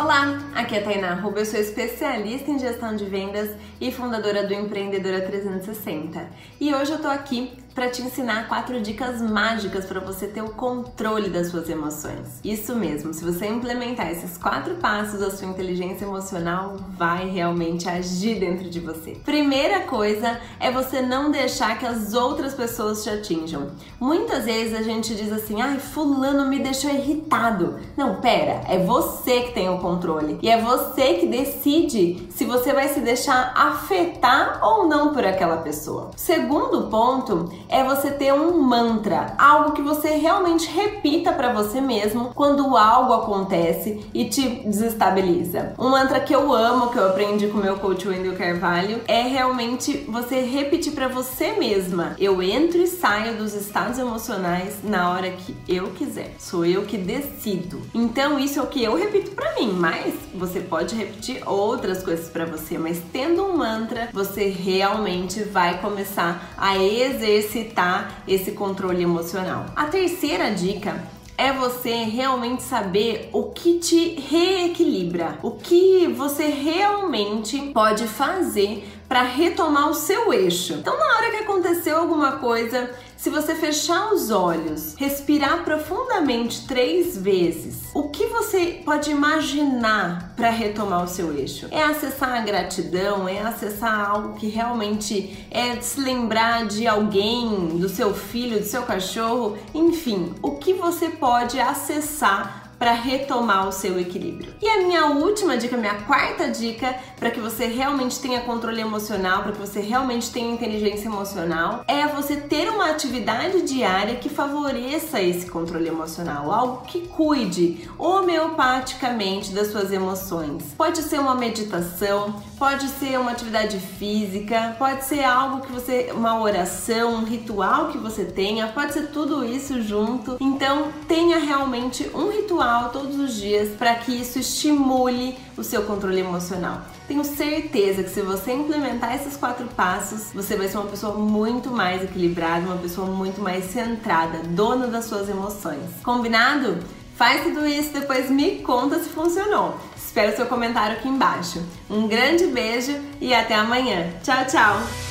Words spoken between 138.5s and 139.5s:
implementar esses